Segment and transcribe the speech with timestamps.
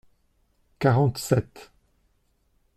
[0.79, 1.69] Quarante-sept.